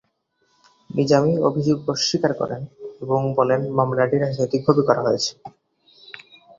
নিজামী 0.89 1.33
অভিযোগ 1.47 1.77
অস্বীকার 1.87 2.31
করেন 2.33 2.61
এবং 3.01 3.19
বলেন 3.37 3.61
মামলাটি 3.77 4.15
রাজনৈতিকভাবে 4.17 4.81
করা 4.89 5.01
হয়েছে। 5.07 5.31